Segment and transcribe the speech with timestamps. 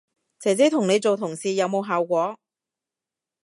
[0.39, 2.35] 姐姐同你做同事有冇效果